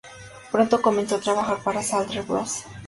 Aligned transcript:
Pronto 0.51 0.81
comenzó 0.81 1.17
a 1.17 1.21
trabajar 1.21 1.61
para 1.63 1.83
Sadler 1.83 2.23
Bros. 2.23 2.65